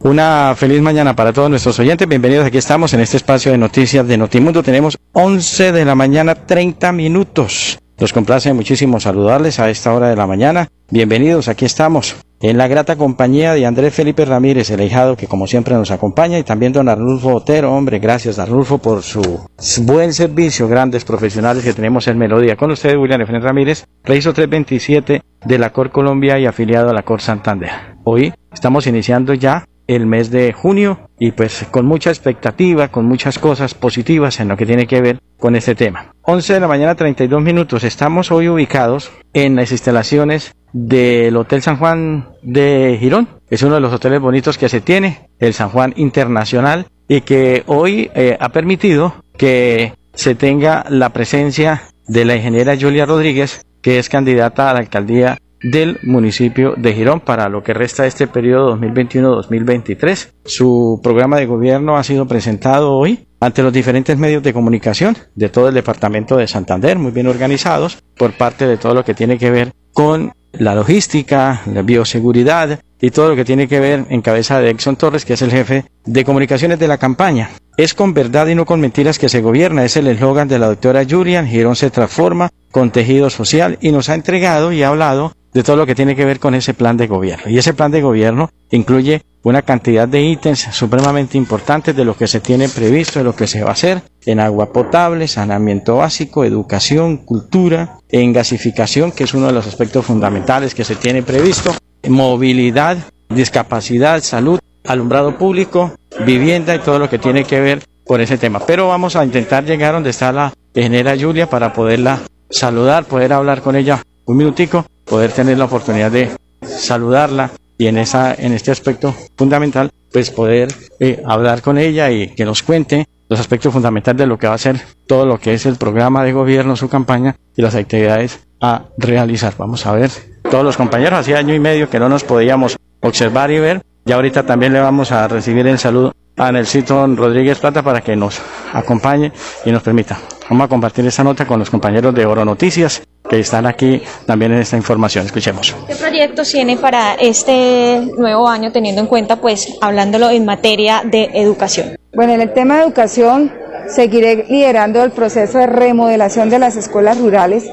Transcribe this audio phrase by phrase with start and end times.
[0.00, 2.06] Una feliz mañana para todos nuestros oyentes.
[2.06, 2.46] Bienvenidos.
[2.46, 4.62] Aquí estamos en este espacio de noticias de Notimundo.
[4.62, 7.80] Tenemos 11 de la mañana, 30 minutos.
[7.98, 10.68] Nos complace muchísimo saludarles a esta hora de la mañana.
[10.88, 11.48] Bienvenidos.
[11.48, 15.74] Aquí estamos en la grata compañía de Andrés Felipe Ramírez, el hijado que como siempre
[15.74, 17.74] nos acompaña, y también don Arnulfo Otero.
[17.74, 19.48] Hombre, gracias Arnulfo por su
[19.82, 22.54] buen servicio, grandes profesionales que tenemos en Melodía.
[22.54, 27.02] Con ustedes, William Efren Ramírez, registro 327 de la Cor Colombia y afiliado a la
[27.02, 27.70] Cor Santander.
[28.04, 33.38] Hoy estamos iniciando ya el mes de junio y pues con mucha expectativa, con muchas
[33.38, 36.14] cosas positivas en lo que tiene que ver con este tema.
[36.22, 37.82] 11 de la mañana 32 minutos.
[37.82, 43.28] Estamos hoy ubicados en las instalaciones del Hotel San Juan de Girón.
[43.48, 47.64] Es uno de los hoteles bonitos que se tiene, el San Juan Internacional, y que
[47.66, 53.98] hoy eh, ha permitido que se tenga la presencia de la ingeniera Julia Rodríguez, que
[53.98, 58.26] es candidata a la alcaldía del municipio de Girón para lo que resta de este
[58.26, 60.32] periodo 2021-2023.
[60.44, 65.48] Su programa de gobierno ha sido presentado hoy ante los diferentes medios de comunicación de
[65.48, 69.38] todo el departamento de Santander, muy bien organizados por parte de todo lo que tiene
[69.38, 74.22] que ver con la logística, la bioseguridad y todo lo que tiene que ver en
[74.22, 77.50] cabeza de Exxon Torres, que es el jefe de comunicaciones de la campaña.
[77.76, 80.66] Es con verdad y no con mentiras que se gobierna, es el eslogan de la
[80.66, 85.32] doctora Julian, Girón se transforma con tejido social y nos ha entregado y ha hablado
[85.52, 87.50] de todo lo que tiene que ver con ese plan de gobierno.
[87.50, 92.26] Y ese plan de gobierno incluye una cantidad de ítems supremamente importantes de lo que
[92.26, 96.44] se tiene previsto, de lo que se va a hacer en agua potable, saneamiento básico,
[96.44, 101.74] educación, cultura, en gasificación, que es uno de los aspectos fundamentales que se tiene previsto,
[102.08, 102.98] movilidad,
[103.28, 105.94] discapacidad, salud, alumbrado público,
[106.26, 108.60] vivienda y todo lo que tiene que ver con ese tema.
[108.66, 112.20] Pero vamos a intentar llegar donde está la ingeniera Julia para poderla
[112.50, 116.30] saludar, poder hablar con ella un minutico poder tener la oportunidad de
[116.62, 120.68] saludarla y en, esa, en este aspecto fundamental, pues poder
[121.00, 124.54] eh, hablar con ella y que nos cuente los aspectos fundamentales de lo que va
[124.54, 128.40] a ser todo lo que es el programa de gobierno, su campaña y las actividades
[128.60, 129.54] a realizar.
[129.58, 130.10] Vamos a ver,
[130.50, 134.12] todos los compañeros, hacía año y medio que no nos podíamos observar y ver, y
[134.12, 138.40] ahorita también le vamos a recibir el saludo a Nelsito Rodríguez Plata para que nos
[138.72, 139.32] acompañe
[139.64, 140.18] y nos permita.
[140.48, 144.52] Vamos a compartir esta nota con los compañeros de Oro Noticias que están aquí también
[144.52, 145.26] en esta información.
[145.26, 145.76] Escuchemos.
[145.86, 151.30] ¿Qué proyectos tiene para este nuevo año teniendo en cuenta, pues, hablándolo en materia de
[151.34, 151.96] educación?
[152.14, 153.52] Bueno, en el tema de educación
[153.88, 157.68] seguiré liderando el proceso de remodelación de las escuelas rurales.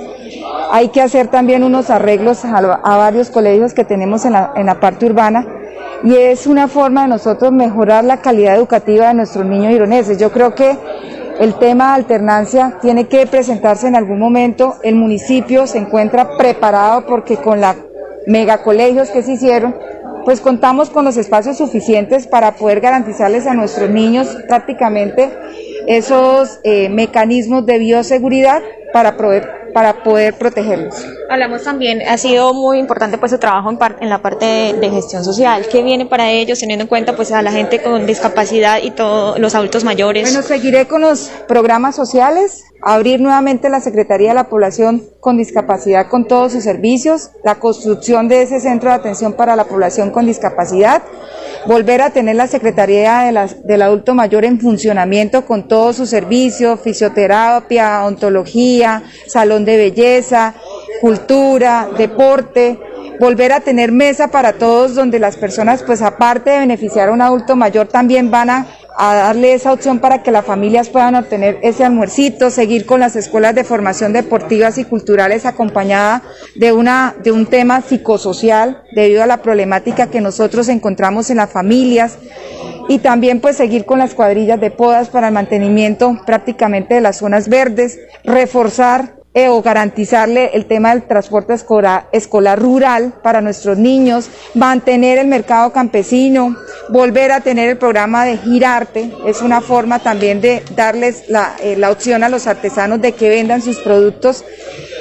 [0.71, 4.65] Hay que hacer también unos arreglos a, a varios colegios que tenemos en la, en
[4.65, 5.47] la parte urbana
[6.03, 10.17] y es una forma de nosotros mejorar la calidad educativa de nuestros niños ironeses.
[10.17, 10.77] Yo creo que
[11.39, 14.75] el tema de alternancia tiene que presentarse en algún momento.
[14.83, 17.75] El municipio se encuentra preparado porque con la
[18.27, 19.75] megacolegios que se hicieron,
[20.23, 25.31] pues contamos con los espacios suficientes para poder garantizarles a nuestros niños prácticamente
[25.87, 28.61] esos eh, mecanismos de bioseguridad
[28.93, 31.05] para poder para poder protegerlos.
[31.29, 35.25] Hablamos también, ha sido muy importante pues su trabajo en, en la parte de, gestión
[35.25, 35.65] social.
[35.69, 39.37] ¿Qué viene para ellos teniendo en cuenta pues a la gente con discapacidad y todos
[39.37, 40.23] los adultos mayores?
[40.31, 46.07] Bueno, seguiré con los programas sociales, abrir nuevamente la Secretaría de la Población con Discapacidad
[46.07, 50.25] con todos sus servicios, la construcción de ese centro de atención para la población con
[50.25, 51.03] discapacidad,
[51.67, 56.79] volver a tener la Secretaría de del Adulto Mayor en funcionamiento con todos sus servicios,
[56.81, 60.55] fisioterapia, ontología, salón de belleza,
[61.01, 62.79] cultura, deporte,
[63.19, 67.21] volver a tener mesa para todos donde las personas pues aparte de beneficiar a un
[67.21, 71.59] adulto mayor también van a a darle esa opción para que las familias puedan obtener
[71.61, 76.23] ese almuercito, seguir con las escuelas de formación deportivas y culturales acompañada
[76.55, 81.51] de, una, de un tema psicosocial debido a la problemática que nosotros encontramos en las
[81.51, 82.17] familias
[82.87, 87.17] y también pues seguir con las cuadrillas de podas para el mantenimiento prácticamente de las
[87.17, 94.29] zonas verdes, reforzar eh, o garantizarle el tema del transporte escolar, rural para nuestros niños,
[94.53, 96.55] mantener el mercado campesino,
[96.87, 101.75] volver a tener el programa de Girarte, es una forma también de darles la, eh,
[101.75, 104.45] la opción a los artesanos de que vendan sus productos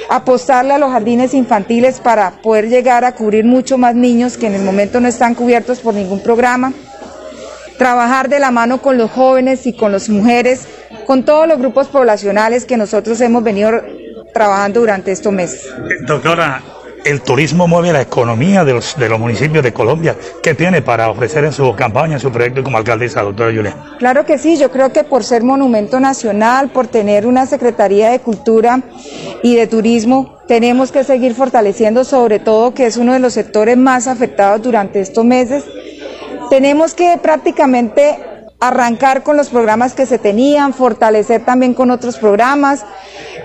[0.09, 4.55] apostarle a los jardines infantiles para poder llegar a cubrir mucho más niños que en
[4.55, 6.73] el momento no están cubiertos por ningún programa,
[7.77, 10.67] trabajar de la mano con los jóvenes y con las mujeres,
[11.07, 13.71] con todos los grupos poblacionales que nosotros hemos venido
[14.35, 15.73] trabajando durante estos meses.
[16.05, 16.61] Doctora,
[17.05, 20.17] el turismo mueve la economía de los, de los municipios de Colombia.
[20.43, 23.77] ¿Qué tiene para ofrecer en su campaña, en su proyecto como alcaldesa, doctora Julia?
[23.97, 28.19] Claro que sí, yo creo que por ser monumento nacional, por tener una Secretaría de
[28.19, 28.81] Cultura
[29.41, 33.77] y de Turismo, tenemos que seguir fortaleciendo sobre todo que es uno de los sectores
[33.77, 35.63] más afectados durante estos meses.
[36.49, 38.19] Tenemos que prácticamente
[38.59, 42.85] arrancar con los programas que se tenían, fortalecer también con otros programas,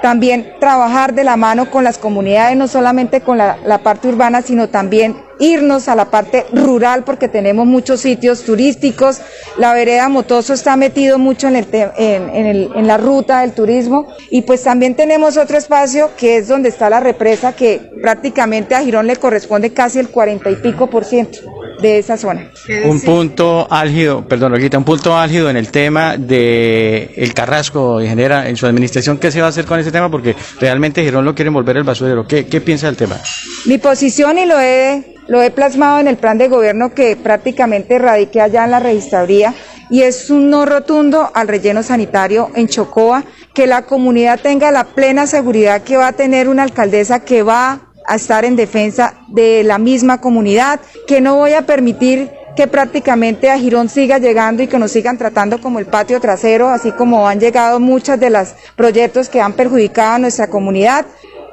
[0.00, 4.42] también trabajar de la mano con las comunidades, no solamente con la, la, parte urbana,
[4.42, 9.18] sino también irnos a la parte rural porque tenemos muchos sitios turísticos.
[9.58, 13.52] La vereda Motoso está metido mucho en, el en, en, el, en la ruta del
[13.52, 18.74] turismo y pues también tenemos otro espacio que es donde está la represa que prácticamente
[18.74, 21.38] a Girón le corresponde casi el cuarenta y pico por ciento
[21.80, 22.50] de esa zona.
[22.84, 28.48] Un punto álgido, perdón, Olguita, un punto álgido en el tema de el Carrasco, ingeniera,
[28.48, 30.10] en su administración, ¿qué se va a hacer con ese tema?
[30.10, 32.26] Porque realmente Girón lo quiere volver el basurero.
[32.26, 33.18] ¿Qué, qué piensa del tema?
[33.64, 38.00] Mi posición y lo he, lo he plasmado en el plan de gobierno que prácticamente
[38.00, 39.54] radiqué allá en la registraduría
[39.88, 43.22] y es un no rotundo al relleno sanitario en Chocoa,
[43.54, 47.78] que la comunidad tenga la plena seguridad que va a tener una alcaldesa que va
[48.08, 53.50] a estar en defensa de la misma comunidad, que no voy a permitir que prácticamente
[53.50, 57.28] a Girón siga llegando y que nos sigan tratando como el patio trasero, así como
[57.28, 61.06] han llegado muchos de los proyectos que han perjudicado a nuestra comunidad.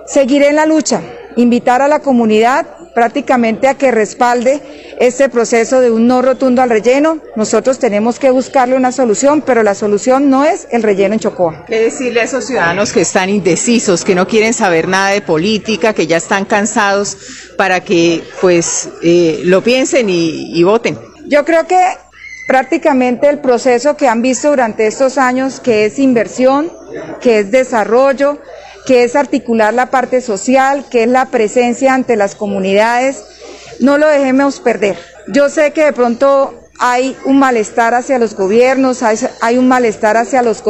[0.07, 1.00] Seguiré en la lucha,
[1.35, 2.65] invitar a la comunidad
[2.97, 4.59] prácticamente a que respalde
[4.99, 7.19] este proceso de un no rotundo al relleno.
[7.35, 11.63] Nosotros tenemos que buscarle una solución, pero la solución no es el relleno en Chocoa.
[11.67, 15.94] ¿Qué decirle a esos ciudadanos que están indecisos, que no quieren saber nada de política,
[15.94, 17.15] que ya están cansados,
[17.55, 20.97] para que pues eh, lo piensen y, y voten?
[21.27, 21.79] Yo creo que
[22.47, 26.71] prácticamente el proceso que han visto durante estos años, que es inversión,
[27.21, 28.39] que es desarrollo,
[28.88, 33.22] que es articular la parte social, que es la presencia ante las comunidades,
[33.81, 34.98] no lo dejemos perder.
[35.28, 40.42] Yo sé que de pronto hay un malestar hacia los gobiernos, hay, un malestar hacia
[40.42, 40.63] los,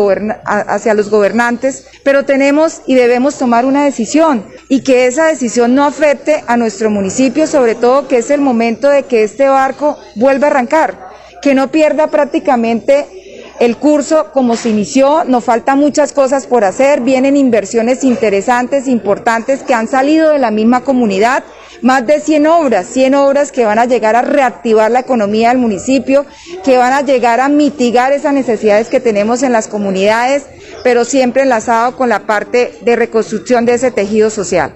[0.45, 5.83] hacia los gobernantes, pero tenemos y debemos tomar una decisión y que esa decisión no
[5.85, 10.47] afecte a nuestro municipio, sobre todo que es el momento de que este barco vuelva
[10.47, 11.09] a arrancar,
[11.43, 13.16] que no pierda prácticamente
[13.59, 19.63] el curso como se inició, nos faltan muchas cosas por hacer, vienen inversiones interesantes, importantes
[19.63, 21.43] que han salido de la misma comunidad,
[21.81, 25.57] más de 100 obras, 100 obras que van a llegar a reactivar la economía del
[25.57, 26.25] municipio,
[26.63, 30.45] que van a llegar a mitigar esas necesidades que tenemos en las comunidades,
[30.83, 34.75] pero siempre enlazado con la parte de reconstrucción de ese tejido social.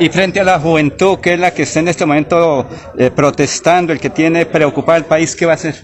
[0.00, 3.92] Y frente a la juventud, que es la que está en este momento eh, protestando,
[3.92, 5.74] el que tiene preocupado al país, ¿qué va a hacer?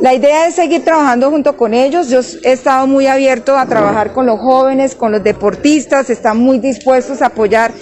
[0.00, 2.08] La idea es seguir trabajando junto con ellos.
[2.08, 6.58] Yo he estado muy abierto a trabajar con los jóvenes, con los deportistas, están muy
[6.58, 7.72] dispuestos a apoyar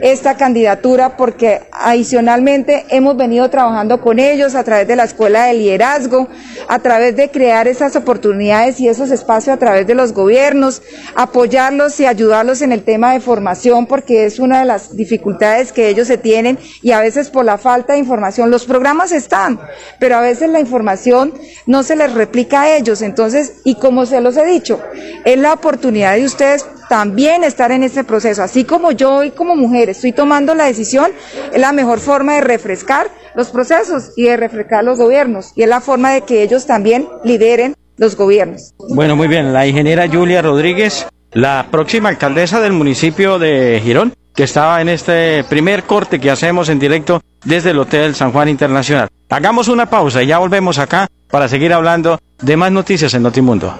[0.00, 5.54] esta candidatura porque adicionalmente hemos venido trabajando con ellos a través de la escuela de
[5.54, 6.28] liderazgo,
[6.68, 10.82] a través de crear esas oportunidades y esos espacios a través de los gobiernos,
[11.14, 15.88] apoyarlos y ayudarlos en el tema de formación porque es una de las dificultades que
[15.88, 18.50] ellos se tienen y a veces por la falta de información.
[18.50, 19.60] Los programas están,
[19.98, 21.34] pero a veces la información
[21.66, 23.02] no se les replica a ellos.
[23.02, 24.80] Entonces, y como se los he dicho,
[25.24, 28.42] es la oportunidad de ustedes también estar en este proceso.
[28.42, 31.10] Así como yo y como mujer estoy tomando la decisión,
[31.52, 35.52] es la mejor forma de refrescar los procesos y de refrescar los gobiernos.
[35.56, 38.74] Y es la forma de que ellos también lideren los gobiernos.
[38.90, 39.52] Bueno, muy bien.
[39.52, 45.44] La ingeniera Julia Rodríguez, la próxima alcaldesa del municipio de Girón, que estaba en este
[45.44, 49.08] primer corte que hacemos en directo desde el Hotel San Juan Internacional.
[49.28, 53.78] Hagamos una pausa y ya volvemos acá para seguir hablando de más noticias en Notimundo.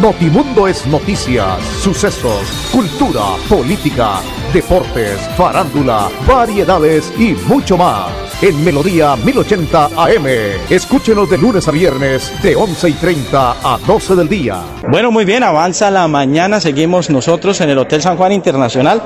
[0.00, 4.20] Notimundo es noticias, sucesos, cultura, política,
[4.52, 8.10] deportes, farándula, variedades y mucho más.
[8.42, 10.26] En Melodía 1080 AM.
[10.68, 14.60] Escúchenos de lunes a viernes de 11 y 30 a 12 del día.
[14.86, 16.60] Bueno, muy bien, avanza la mañana.
[16.60, 19.02] Seguimos nosotros en el Hotel San Juan Internacional.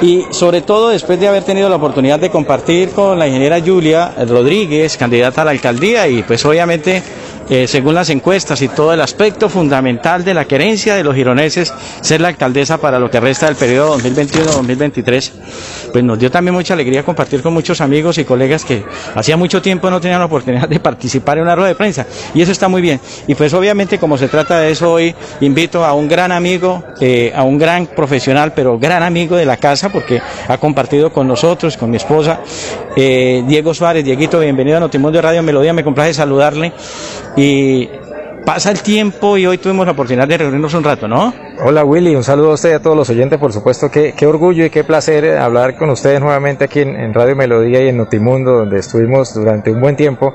[0.00, 4.14] Y sobre todo después de haber tenido la oportunidad de compartir con la ingeniera Julia
[4.26, 7.02] Rodríguez, candidata a la alcaldía, y pues obviamente
[7.48, 11.72] eh, según las encuestas y todo el aspecto fundamental de la querencia de los gironeses
[12.00, 15.32] ser la alcaldesa para lo que resta del periodo 2021-2023,
[15.92, 18.84] pues nos dio también mucha alegría compartir con muchos amigos y colegas que
[19.14, 22.42] hacía mucho tiempo no tenían la oportunidad de participar en una rueda de prensa y
[22.42, 23.00] eso está muy bien.
[23.26, 27.32] Y pues obviamente como se trata de eso hoy, invito a un gran amigo, eh,
[27.34, 31.76] a un gran profesional, pero gran amigo de la casa porque ha compartido con nosotros,
[31.76, 32.40] con mi esposa,
[32.96, 34.04] eh, Diego Suárez.
[34.04, 36.72] Dieguito, bienvenido a Notimundo Radio Melodía, me complace saludarle
[37.36, 37.88] y
[38.44, 41.32] pasa el tiempo y hoy tuvimos la oportunidad de reunirnos un rato, ¿no?
[41.64, 44.26] Hola Willy, un saludo a usted y a todos los oyentes, por supuesto, qué, qué
[44.26, 47.96] orgullo y qué placer hablar con ustedes nuevamente aquí en, en Radio Melodía y en
[47.96, 50.34] Notimundo, donde estuvimos durante un buen tiempo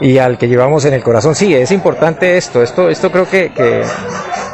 [0.00, 1.34] y al que llevamos en el corazón.
[1.34, 3.82] Sí, es importante esto, esto, esto creo que, que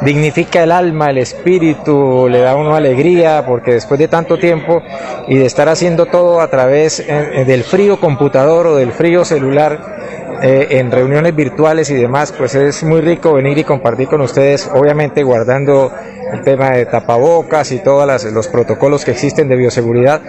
[0.01, 4.81] dignifica el alma, el espíritu, le da una alegría, porque después de tanto tiempo
[5.27, 9.96] y de estar haciendo todo a través eh, del frío computador o del frío celular,
[10.41, 14.69] eh, en reuniones virtuales y demás, pues es muy rico venir y compartir con ustedes,
[14.73, 15.91] obviamente guardando
[16.31, 20.21] el tema de tapabocas y todos los protocolos que existen de bioseguridad,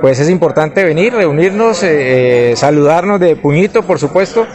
[0.00, 4.46] pues es importante venir, reunirnos, eh, eh, saludarnos de puñito, por supuesto,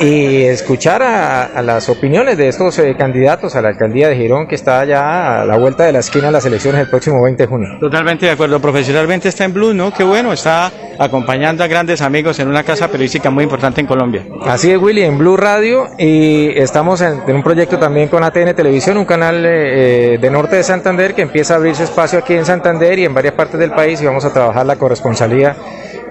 [0.00, 4.46] y escuchar a, a las opiniones de estos eh, candidatos a la alcaldía de Girón,
[4.46, 7.42] que está ya a la vuelta de la esquina de las elecciones el próximo 20
[7.42, 7.68] de junio.
[7.80, 8.60] Totalmente de acuerdo.
[8.60, 9.92] Profesionalmente está en Blue, ¿no?
[9.92, 14.24] Qué bueno, está acompañando a grandes amigos en una casa periodística muy importante en Colombia.
[14.44, 18.54] Así es, Willy, en Blue Radio, y estamos en, en un proyecto también con ATN
[18.54, 22.44] Televisión, un canal eh, de norte de Santander que empieza a abrirse espacio aquí en
[22.44, 25.56] Santander y en varias partes del país y vamos a trabajar la corresponsalía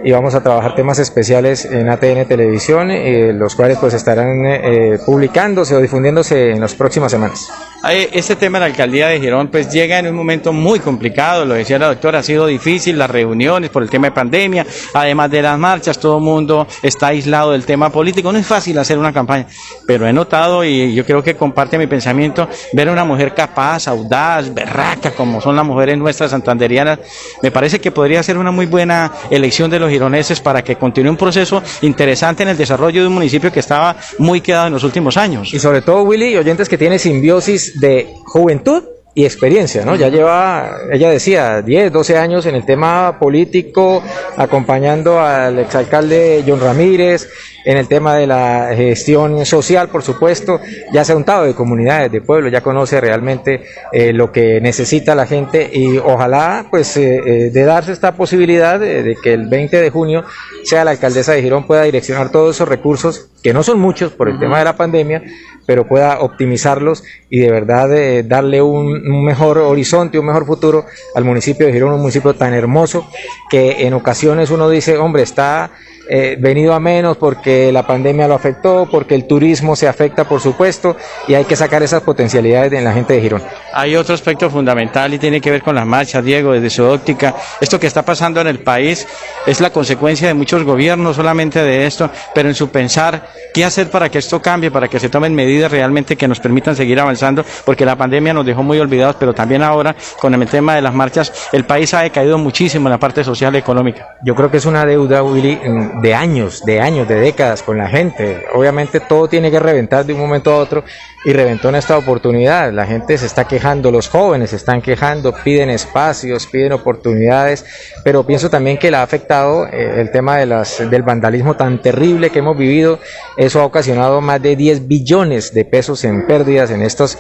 [0.03, 5.00] y vamos a trabajar temas especiales en ATN Televisión, eh, los cuales pues estarán eh,
[5.05, 7.50] publicándose o difundiéndose en las próximas semanas.
[7.84, 11.55] Este tema de la alcaldía de Girón pues llega en un momento muy complicado, lo
[11.55, 15.41] decía la doctora, ha sido difícil las reuniones por el tema de pandemia, además de
[15.41, 19.12] las marchas, todo el mundo está aislado del tema político, no es fácil hacer una
[19.12, 19.48] campaña,
[19.88, 23.88] pero he notado y yo creo que comparte mi pensamiento, ver a una mujer capaz,
[23.88, 27.00] audaz, berraca, como son las mujeres nuestras santanderianas,
[27.41, 31.12] me parece que podría ser una muy buena elección de los gironeses para que continúe
[31.12, 34.83] un proceso interesante en el desarrollo de un municipio que estaba muy quedado en los
[34.83, 35.53] últimos años.
[35.53, 38.83] Y sobre todo, Willy, oyentes que tiene simbiosis de juventud
[39.13, 39.95] y experiencia, ¿no?
[39.95, 44.01] Ya lleva, ella decía, 10, 12 años en el tema político,
[44.38, 47.29] acompañando al exalcalde John Ramírez,
[47.65, 50.59] en el tema de la gestión social, por supuesto,
[50.93, 55.15] ya se ha untado de comunidades, de pueblos, ya conoce realmente eh, lo que necesita
[55.15, 59.47] la gente y ojalá, pues, eh, eh, de darse esta posibilidad de, de, que el
[59.47, 60.23] 20 de junio
[60.63, 64.29] sea la alcaldesa de Girón pueda direccionar todos esos recursos, que no son muchos por
[64.29, 65.23] el tema de la pandemia,
[65.65, 70.85] pero pueda optimizarlos y de verdad eh, darle un, un, mejor horizonte, un mejor futuro
[71.15, 73.07] al municipio de Girón, un municipio tan hermoso
[73.49, 75.71] que en ocasiones uno dice, hombre, está
[76.13, 80.41] eh, venido a menos porque la pandemia lo afectó, porque el turismo se afecta, por
[80.41, 83.41] supuesto, y hay que sacar esas potencialidades en la gente de Girón.
[83.73, 87.33] Hay otro aspecto fundamental y tiene que ver con las marchas, Diego, desde su óptica.
[87.61, 89.07] Esto que está pasando en el país
[89.47, 93.89] es la consecuencia de muchos gobiernos, solamente de esto, pero en su pensar, ¿qué hacer
[93.89, 97.45] para que esto cambie, para que se tomen medidas realmente que nos permitan seguir avanzando?
[97.63, 100.93] Porque la pandemia nos dejó muy olvidados, pero también ahora, con el tema de las
[100.93, 104.17] marchas, el país ha decaído muchísimo en la parte social y económica.
[104.21, 105.57] Yo creo que es una deuda, Willy,
[106.01, 108.46] de años, de años, de décadas con la gente.
[108.53, 110.84] Obviamente todo tiene que reventar de un momento a otro
[111.24, 112.72] y reventó en esta oportunidad.
[112.72, 117.65] La gente se está quejando, los jóvenes se están quejando, piden espacios, piden oportunidades,
[118.03, 121.81] pero pienso también que le ha afectado eh, el tema de las, del vandalismo tan
[121.81, 123.00] terrible que hemos vivido.
[123.38, 127.17] Eso ha ocasionado más de 10 billones de pesos en pérdidas en estos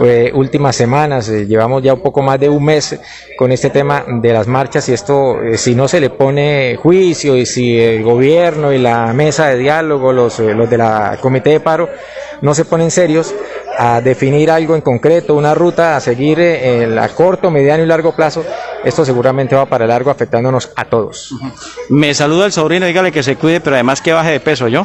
[0.00, 1.28] eh, últimas semanas.
[1.28, 2.98] Eh, llevamos ya un poco más de un mes
[3.36, 7.36] con este tema de las marchas y esto, eh, si no se le pone juicio
[7.36, 11.60] y si el gobierno y la mesa de diálogo, los, los de la comité de
[11.60, 11.88] paro,
[12.40, 13.34] no se ponen serios
[13.82, 18.14] a definir algo en concreto, una ruta a seguir en a corto, mediano y largo
[18.14, 18.44] plazo,
[18.84, 21.34] esto seguramente va para largo afectándonos a todos.
[21.88, 24.84] Me saluda el sobrino, dígale que se cuide, pero además que baje de peso, ¿yo?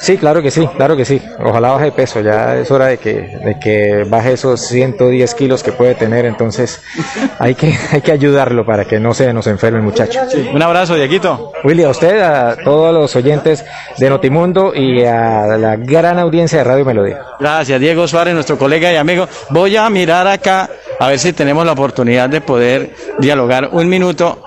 [0.00, 1.20] Sí, claro que sí, claro que sí.
[1.44, 5.64] Ojalá baje de peso, ya es hora de que, de que baje esos 110 kilos
[5.64, 6.80] que puede tener, entonces
[7.40, 10.20] hay que, hay que ayudarlo para que no se nos enferme el muchacho.
[10.30, 10.48] Sí.
[10.52, 11.52] Un abrazo, Dieguito.
[11.64, 13.64] Willy, a usted, a todos los oyentes
[13.98, 17.18] de Notimundo y a la gran audiencia de Radio Melodía.
[17.40, 19.28] Gracias, Diego Suárez, nuestro colega y amigo.
[19.50, 20.68] Voy a mirar acá
[20.98, 24.42] a ver si tenemos la oportunidad de poder dialogar un minuto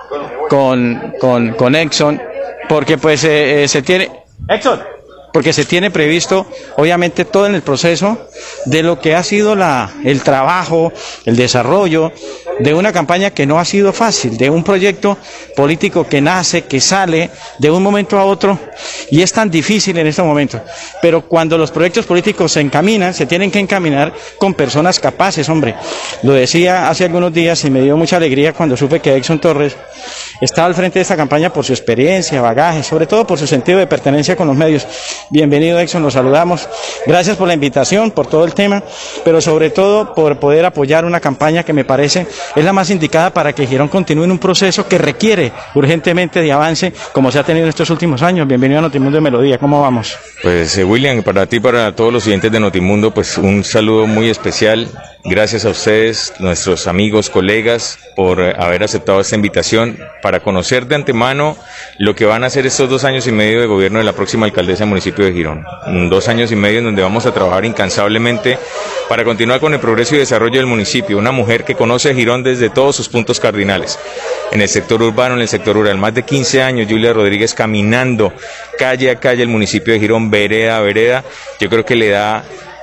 [0.48, 2.20] con, con, con Exxon,
[2.68, 4.10] porque pues eh, eh, se tiene...
[4.48, 4.80] Exxon,
[5.32, 6.46] porque se tiene previsto,
[6.76, 8.28] obviamente, todo en el proceso
[8.66, 9.54] de lo que ha sido
[10.04, 10.92] el trabajo,
[11.24, 12.12] el desarrollo
[12.60, 15.16] de una campaña que no ha sido fácil, de un proyecto
[15.56, 18.58] político que nace, que sale de un momento a otro
[19.10, 20.60] y es tan difícil en este momento.
[21.00, 25.74] Pero cuando los proyectos políticos se encaminan, se tienen que encaminar con personas capaces, hombre.
[26.22, 29.76] Lo decía hace algunos días y me dio mucha alegría cuando supe que Exxon Torres
[30.40, 33.78] estaba al frente de esta campaña por su experiencia, bagaje, sobre todo por su sentido
[33.78, 34.86] de pertenencia con los medios.
[35.30, 36.68] Bienvenido Exxon, los saludamos.
[37.06, 38.82] Gracias por la invitación, por todo el tema,
[39.24, 43.32] pero sobre todo por poder apoyar una campaña que me parece es la más indicada
[43.32, 47.44] para que Girón continúe en un proceso que requiere urgentemente de avance como se ha
[47.44, 48.46] tenido en estos últimos años.
[48.46, 50.16] Bienvenido a Notimundo de Melodía, ¿cómo vamos?
[50.42, 54.28] Pues eh, William, para ti, para todos los siguientes de Notimundo, pues un saludo muy
[54.28, 54.88] especial.
[55.24, 61.56] Gracias a ustedes, nuestros amigos, colegas, por haber aceptado esta invitación para conocer de antemano
[61.98, 64.46] lo que van a hacer estos dos años y medio de gobierno de la próxima
[64.46, 66.08] alcaldesa del municipio de Girón.
[66.08, 68.58] Dos años y medio en donde vamos a trabajar incansablemente
[69.08, 71.18] para continuar con el progreso y desarrollo del municipio.
[71.18, 73.98] Una mujer que conoce Girón desde todos sus puntos cardinales.
[74.52, 75.98] En el sector urbano, en el sector rural.
[75.98, 78.32] Más de 15 años, Julia Rodríguez caminando
[78.78, 81.24] calle a calle el municipio de Girón, vereda a vereda.
[81.60, 82.42] Yo creo que le da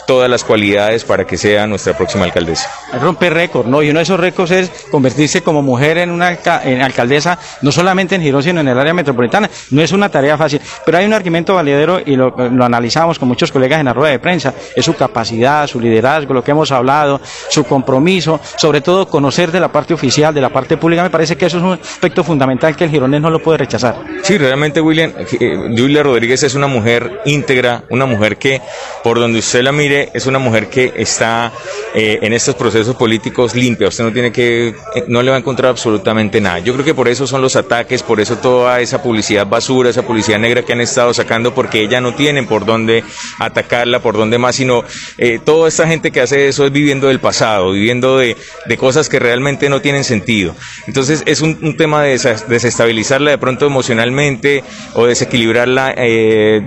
[0.09, 2.67] todas las cualidades para que sea nuestra próxima alcaldesa.
[2.99, 3.83] Romper récord, ¿no?
[3.83, 8.15] Y uno de esos récords es convertirse como mujer en una en alcaldesa, no solamente
[8.15, 9.47] en Girón, sino en el área metropolitana.
[9.69, 13.27] No es una tarea fácil, pero hay un argumento valedero y lo, lo analizamos con
[13.27, 14.51] muchos colegas en la rueda de prensa.
[14.75, 19.59] Es su capacidad, su liderazgo, lo que hemos hablado, su compromiso, sobre todo conocer de
[19.59, 21.03] la parte oficial, de la parte pública.
[21.03, 23.95] Me parece que eso es un aspecto fundamental que el gironés no lo puede rechazar.
[24.23, 28.59] Sí, realmente, William, eh, Julia Rodríguez es una mujer íntegra, una mujer que,
[29.03, 31.51] por donde usted la mire, es una mujer que está
[31.93, 33.87] eh, en estos procesos políticos limpia.
[33.87, 36.59] Usted no tiene que, eh, no le va a encontrar absolutamente nada.
[36.59, 40.03] Yo creo que por eso son los ataques, por eso toda esa publicidad basura, esa
[40.03, 43.03] publicidad negra que han estado sacando, porque ella no tiene por dónde
[43.39, 44.83] atacarla, por dónde más, sino
[45.17, 48.35] eh, toda esta gente que hace eso es viviendo del pasado, viviendo de,
[48.77, 50.55] cosas que realmente no tienen sentido.
[50.87, 52.11] Entonces es un, tema de
[52.47, 54.63] desestabilizarla de pronto emocionalmente
[54.93, 55.95] o desequilibrarla,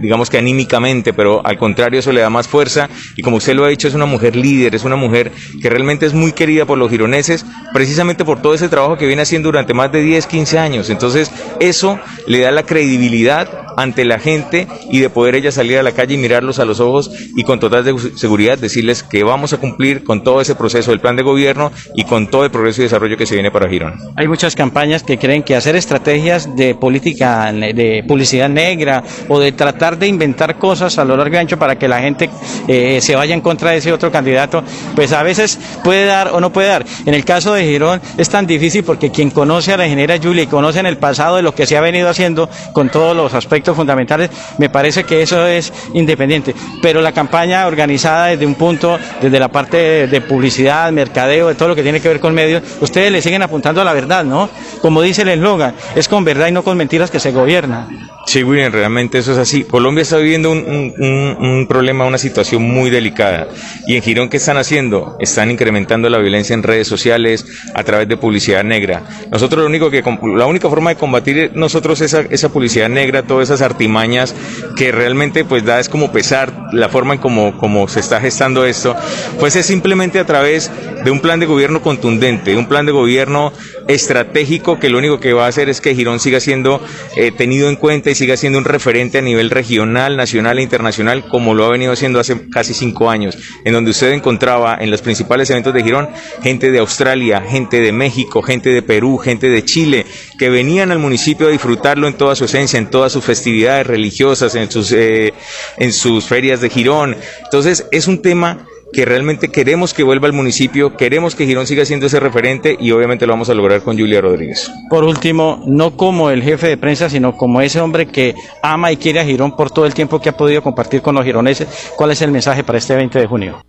[0.00, 3.64] digamos que anímicamente, pero al contrario eso le da más fuerza y como usted lo
[3.64, 6.78] ha dicho, es una mujer líder, es una mujer que realmente es muy querida por
[6.78, 10.58] los gironeses, precisamente por todo ese trabajo que viene haciendo durante más de 10, 15
[10.58, 10.90] años.
[10.90, 15.82] Entonces, eso le da la credibilidad ante la gente y de poder ella salir a
[15.82, 17.84] la calle y mirarlos a los ojos y con total
[18.16, 22.04] seguridad decirles que vamos a cumplir con todo ese proceso del plan de gobierno y
[22.04, 23.98] con todo el progreso y desarrollo que se viene para Girón.
[24.16, 29.52] Hay muchas campañas que creen que hacer estrategias de política, de publicidad negra o de
[29.52, 32.30] tratar de inventar cosas a lo largo y ancho para que la gente
[32.68, 34.62] eh, se vaya en contra de ese otro candidato,
[34.94, 36.84] pues a veces puede dar o no puede dar.
[37.06, 40.44] En el caso de Girón es tan difícil porque quien conoce a la ingeniera Julia
[40.44, 43.34] y conoce en el pasado de lo que se ha venido haciendo con todos los
[43.34, 46.54] aspectos fundamentales, me parece que eso es independiente.
[46.82, 51.68] Pero la campaña organizada desde un punto, desde la parte de, publicidad, mercadeo, de todo
[51.68, 54.48] lo que tiene que ver con medios, ustedes le siguen apuntando a la verdad, ¿no?
[54.80, 57.88] Como dice el eslogan, es con verdad y no con mentiras que se gobierna.
[58.24, 59.64] Sí, William, realmente eso es así.
[59.64, 63.48] Colombia está viviendo un, un, un problema, una situación muy delicada.
[63.86, 65.16] ¿Y en Girón qué están haciendo?
[65.18, 69.02] Están incrementando la violencia en redes sociales a través de publicidad negra.
[69.30, 70.02] Nosotros lo único que,
[70.36, 74.34] la única forma de combatir nosotros esa, esa publicidad negra, todas esas artimañas
[74.76, 78.64] que realmente pues da es como pesar la forma en como, como se está gestando
[78.64, 78.94] esto,
[79.40, 80.70] pues es simplemente a través
[81.04, 83.52] de un plan de gobierno contundente, un plan de gobierno
[83.88, 86.80] estratégico que lo único que va a hacer es que Girón siga siendo
[87.16, 91.26] eh, tenido en cuenta y siga siendo un referente a nivel regional, nacional e internacional
[91.26, 95.02] como lo ha venido haciendo hace casi cinco años, en donde usted encontraba en los
[95.02, 96.08] principales eventos de Girón
[96.40, 100.06] gente de Australia, gente de México, gente de Perú, gente de Chile,
[100.38, 104.54] que venían al municipio a disfrutarlo en toda su esencia, en todas sus festividades religiosas,
[104.54, 105.34] en sus, eh,
[105.76, 107.16] en sus ferias de Girón.
[107.42, 111.84] Entonces es un tema que realmente queremos que vuelva al municipio, queremos que Girón siga
[111.84, 114.70] siendo ese referente y obviamente lo vamos a lograr con Julia Rodríguez.
[114.90, 118.96] Por último, no como el jefe de prensa, sino como ese hombre que ama y
[118.98, 122.10] quiere a Girón por todo el tiempo que ha podido compartir con los gironeses, ¿cuál
[122.10, 123.62] es el mensaje para este 20 de junio?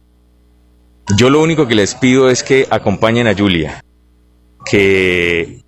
[1.17, 3.83] Yo lo único que les pido es que acompañen a Julia,
[4.65, 5.61] que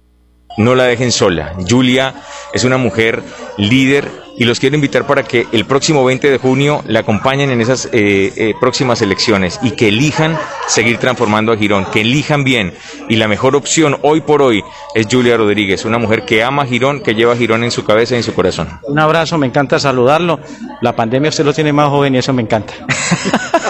[0.57, 1.55] no la dejen sola.
[1.67, 2.15] Julia
[2.53, 3.21] es una mujer
[3.57, 7.61] líder y los quiero invitar para que el próximo 20 de junio la acompañen en
[7.61, 12.73] esas eh, eh, próximas elecciones y que elijan seguir transformando a Girón, que elijan bien.
[13.09, 16.65] Y la mejor opción hoy por hoy es Julia Rodríguez, una mujer que ama a
[16.65, 18.67] Girón, que lleva a Girón en su cabeza y en su corazón.
[18.83, 20.39] Un abrazo, me encanta saludarlo.
[20.81, 22.73] La pandemia usted lo tiene más joven y eso me encanta.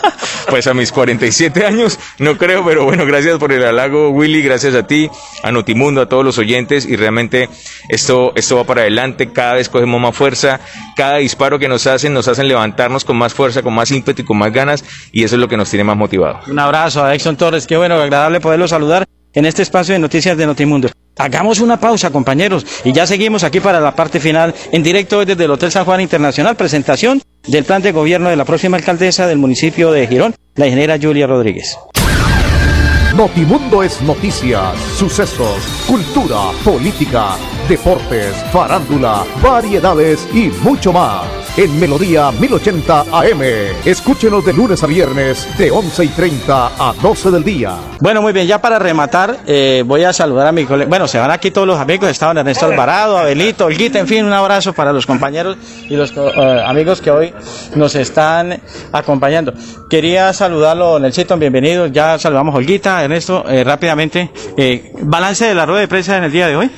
[0.49, 4.75] pues a mis 47 años, no creo, pero bueno, gracias por el halago, Willy, gracias
[4.75, 5.09] a ti,
[5.43, 7.49] a Notimundo, a todos los oyentes, y realmente
[7.89, 10.54] esto, esto va para adelante, cada vez cogemos más fuerza,
[10.95, 14.25] Cada disparo que nos hacen nos hacen levantarnos con más fuerza, con más ímpetu y
[14.25, 16.47] con más ganas y eso es lo que nos tiene más motivados.
[16.47, 20.37] Un abrazo a Exxon Torres, qué bueno, agradable poderlo saludar en este espacio de noticias
[20.37, 20.89] de Notimundo.
[21.17, 25.45] Hagamos una pausa, compañeros, y ya seguimos aquí para la parte final, en directo desde
[25.45, 29.37] el Hotel San Juan Internacional, presentación del plan de gobierno de la próxima alcaldesa del
[29.37, 31.77] municipio de Girón, la ingeniera Julia Rodríguez.
[33.17, 37.37] Notimundo es noticias, sucesos, cultura, política,
[37.69, 41.23] deportes, farándula, variedades y mucho más.
[41.55, 43.41] En Melodía 1080 AM.
[43.85, 47.77] Escúchenos de lunes a viernes de 11 y 30 a 12 del día.
[48.01, 50.89] Bueno, muy bien, ya para rematar, eh, voy a saludar a mi colega.
[50.89, 54.33] Bueno, se van aquí todos los amigos, estaban Ernesto Alvarado, Abelito, Olguita, en fin, un
[54.33, 55.55] abrazo para los compañeros
[55.87, 57.33] y los eh, amigos que hoy
[57.75, 58.59] nos están
[58.91, 59.53] acompañando.
[59.89, 61.87] Quería saludarlo, Nelsito, bienvenido.
[61.87, 64.29] Ya saludamos a Olguita, Ernesto, eh, rápidamente.
[65.01, 66.69] balance de la rueda de prensa en el día de hoy.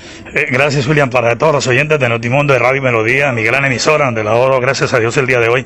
[0.51, 4.23] gracias, William, para todos los oyentes de Notimundo de Radio Melodía, mi gran emisora, donde
[4.23, 5.65] la oro gracias a Dios el día de hoy.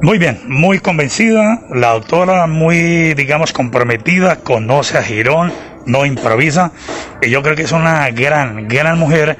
[0.00, 5.52] Muy bien, muy convencida, la autora muy, digamos, comprometida, conoce a Girón,
[5.86, 6.72] no improvisa,
[7.20, 9.38] y yo creo que es una gran, gran mujer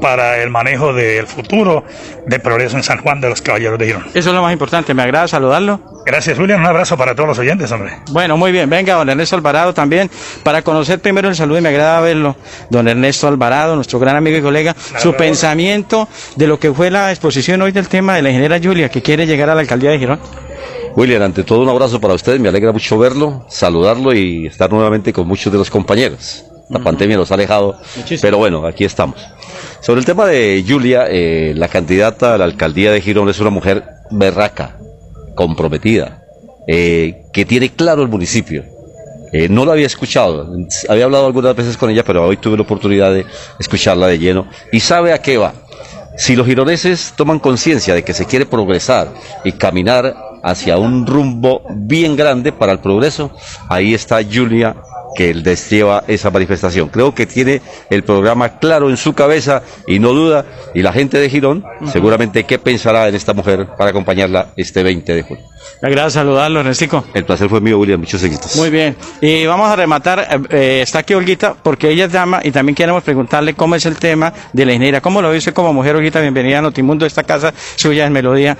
[0.00, 1.84] para el manejo del futuro
[2.26, 4.04] de progreso en San Juan de los Caballeros de Girón.
[4.14, 5.80] Eso es lo más importante, me agrada saludarlo.
[6.06, 7.92] Gracias, William, un abrazo para todos los oyentes, hombre.
[8.10, 10.10] Bueno, muy bien, venga, don Ernesto Alvarado también,
[10.42, 12.36] para conocer primero el saludo y me agrada verlo,
[12.70, 17.10] don Ernesto Alvarado, nuestro gran amigo y colega, su pensamiento de lo que fue la
[17.10, 19.98] exposición hoy del tema de la ingeniera Julia, que quiere llegar a la alcaldía de
[19.98, 20.49] Girón.
[20.96, 25.12] William, ante todo un abrazo para ustedes, me alegra mucho verlo, saludarlo y estar nuevamente
[25.12, 26.44] con muchos de los compañeros.
[26.68, 27.78] La pandemia nos ha alejado,
[28.20, 29.20] pero bueno, aquí estamos.
[29.80, 33.50] Sobre el tema de Julia, eh, la candidata a la alcaldía de Girón es una
[33.50, 34.78] mujer berraca,
[35.34, 36.22] comprometida,
[36.66, 38.64] eh, que tiene claro el municipio.
[39.32, 40.52] Eh, no lo había escuchado,
[40.88, 43.24] había hablado algunas veces con ella, pero hoy tuve la oportunidad de
[43.60, 45.54] escucharla de lleno y sabe a qué va.
[46.16, 51.62] Si los gironeses toman conciencia de que se quiere progresar y caminar hacia un rumbo
[51.70, 53.30] bien grande para el progreso,
[53.68, 54.76] ahí está Julia
[55.14, 56.88] que lleva esa manifestación.
[56.88, 61.18] Creo que tiene el programa claro en su cabeza y no duda, y la gente
[61.18, 65.49] de Girón seguramente qué pensará en esta mujer para acompañarla este 20 de julio.
[65.82, 67.04] Gracias, saludarlo, Ernestico.
[67.14, 68.54] El placer fue mío, William, muchos éxitos.
[68.56, 72.50] Muy bien, y vamos a rematar, eh, eh, está aquí Olguita, porque ella llama y
[72.50, 75.96] también queremos preguntarle cómo es el tema de la ingeniera, cómo lo dice como mujer,
[75.96, 78.58] Olguita, bienvenida a Notimundo, esta casa suya en Melodía,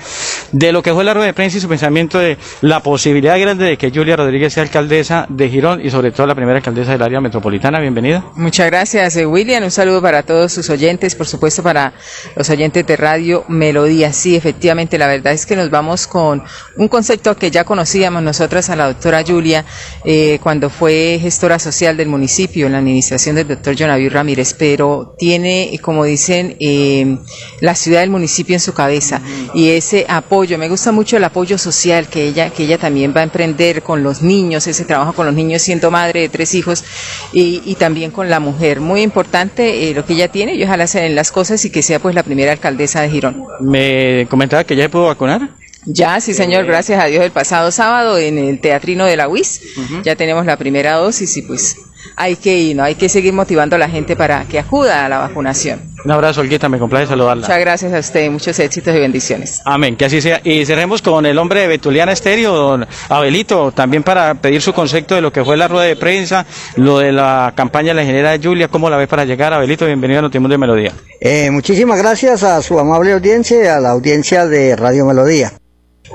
[0.53, 3.67] de lo que fue la rueda de prensa y su pensamiento de la posibilidad grande
[3.67, 7.03] de que Julia Rodríguez sea alcaldesa de Girón y sobre todo la primera alcaldesa del
[7.03, 7.81] área metropolitana.
[7.81, 8.25] Bienvenida.
[8.35, 9.63] Muchas gracias, eh, William.
[9.63, 11.93] Un saludo para todos sus oyentes, por supuesto para
[12.35, 14.11] los oyentes de Radio Melodía.
[14.15, 16.43] Sí, efectivamente, la verdad es que nos vamos con
[16.79, 19.65] un concepto que ya conocíamos nosotras a la doctora Julia
[20.05, 25.17] eh, cuando fue gestora social del municipio en la administración del doctor Jonavier Ramírez, pero
[25.19, 27.19] tiene, como dicen, eh,
[27.61, 29.21] la ciudad del municipio en su cabeza
[29.55, 30.57] y ese apoyo.
[30.57, 34.05] Me gusta mucho el apoyo social que ella, que ella también va a emprender con
[34.05, 36.85] los niños, ese trabajo con los niños siendo madre de tres hijos
[37.33, 38.81] y, también con la mujer.
[38.81, 41.83] Muy importante eh, lo que ella tiene y ojalá se den las cosas y que
[41.83, 43.43] sea pues la primera alcaldesa de Girón.
[43.61, 45.61] Me comentaba que ya se pudo vacunar.
[45.87, 49.61] Ya, sí señor, gracias a Dios el pasado sábado en el Teatrino de la UIS
[50.05, 51.77] ya tenemos la primera dosis y pues
[52.17, 52.83] hay que ir, ¿no?
[52.83, 55.91] Hay que seguir motivando a la gente para que acuda a la vacunación.
[56.05, 57.47] Un abrazo, Olguita, me complace saludarla.
[57.47, 59.61] Muchas gracias a usted, muchos éxitos y bendiciones.
[59.67, 60.41] Amén, que así sea.
[60.43, 65.15] Y cerremos con el hombre de Betuliana Estéreo, don Abelito, también para pedir su concepto
[65.15, 68.39] de lo que fue la rueda de prensa, lo de la campaña de la ingeniera
[68.43, 69.53] Julia, ¿cómo la ves para llegar?
[69.53, 70.93] Abelito, bienvenido a Notimundo de Melodía.
[71.21, 75.53] Eh, muchísimas gracias a su amable audiencia y a la audiencia de Radio Melodía.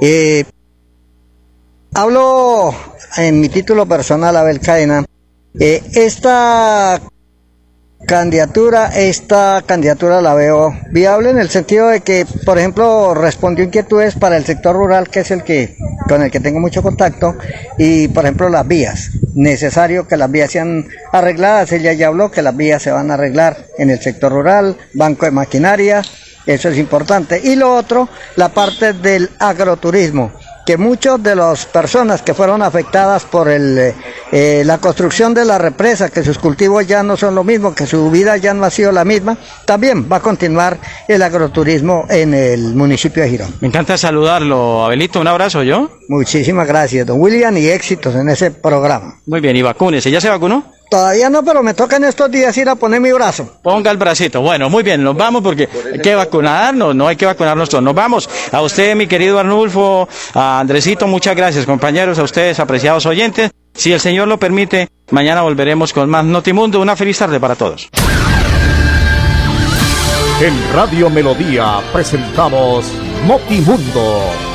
[0.01, 0.43] Eh,
[1.93, 2.75] hablo
[3.17, 5.05] en mi título personal, Abel Cadena.
[5.57, 6.99] Eh, esta
[8.05, 14.15] candidatura, esta candidatura la veo viable en el sentido de que, por ejemplo, respondió inquietudes
[14.15, 15.77] para el sector rural, que es el que
[16.07, 17.35] con el que tengo mucho contacto,
[17.77, 19.11] y por ejemplo las vías.
[19.33, 21.71] Necesario que las vías sean arregladas.
[21.71, 25.25] Ella ya habló que las vías se van a arreglar en el sector rural, banco
[25.25, 26.03] de maquinaria,
[26.45, 27.41] eso es importante.
[27.43, 30.31] Y lo otro, la parte del agroturismo
[30.65, 33.93] que muchas de las personas que fueron afectadas por el,
[34.31, 37.85] eh, la construcción de la represa, que sus cultivos ya no son lo mismo, que
[37.85, 42.33] su vida ya no ha sido la misma, también va a continuar el agroturismo en
[42.33, 43.53] el municipio de Girón.
[43.61, 45.91] Me encanta saludarlo, Abelito, un abrazo yo.
[46.09, 49.19] Muchísimas gracias, don William, y éxitos en ese programa.
[49.27, 50.74] Muy bien, y vacúnese, ¿ya se vacunó?
[50.89, 53.57] Todavía no, pero me toca en estos días ir a poner mi brazo.
[53.63, 54.41] Ponga el bracito.
[54.41, 57.83] Bueno, muy bien, nos vamos porque hay que vacunarnos, no hay que vacunarnos todos.
[57.83, 58.29] Nos vamos.
[58.51, 63.51] A usted, mi querido Arnulfo, a Andresito, muchas gracias, compañeros, a ustedes, apreciados oyentes.
[63.73, 66.79] Si el Señor lo permite, mañana volveremos con más Notimundo.
[66.79, 67.89] Una feliz tarde para todos.
[70.41, 72.85] En Radio Melodía presentamos
[73.25, 74.54] Notimundo.